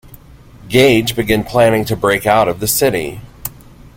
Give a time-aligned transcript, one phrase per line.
[0.67, 3.21] Gage began planning to break out of the city.